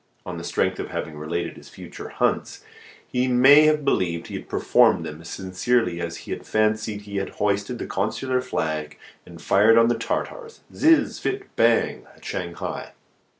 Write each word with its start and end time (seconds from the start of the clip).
On 0.25 0.39
the 0.39 0.43
strength 0.43 0.79
of 0.79 0.87
having 0.89 1.15
related 1.15 1.57
his 1.57 1.69
future 1.69 2.09
hunts, 2.09 2.63
he 3.07 3.27
may 3.27 3.65
have 3.65 3.85
believed 3.85 4.25
he 4.25 4.33
had 4.33 4.49
performed 4.49 5.05
them 5.05 5.21
as 5.21 5.29
sincerely 5.29 6.01
as 6.01 6.17
he 6.25 6.33
fancied 6.37 7.01
he 7.01 7.17
had 7.17 7.29
hoisted 7.35 7.77
the 7.77 7.85
consular 7.85 8.41
flag 8.41 8.97
and 9.27 9.39
fired 9.39 9.77
on 9.77 9.89
the 9.89 9.95
Tartars, 9.95 10.61
zizz, 10.73 11.19
phit, 11.19 11.55
bang! 11.55 12.07
at 12.15 12.25
Shanghai. 12.25 12.93